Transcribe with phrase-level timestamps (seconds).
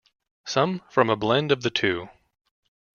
[0.47, 2.09] Some from a blend of the two.